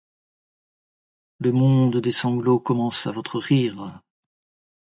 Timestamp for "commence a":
2.59-3.11